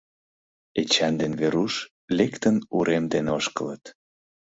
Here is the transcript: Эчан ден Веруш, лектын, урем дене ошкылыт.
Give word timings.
Эчан 0.81 1.13
ден 1.21 1.33
Веруш, 1.39 1.73
лектын, 2.17 2.55
урем 2.77 3.05
дене 3.13 3.29
ошкылыт. 3.37 3.83